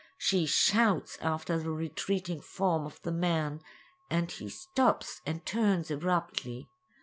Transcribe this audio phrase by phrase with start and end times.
[0.17, 3.61] She shouts after the retreating form of the man,
[4.09, 6.71] and he stops, and turns abruptly.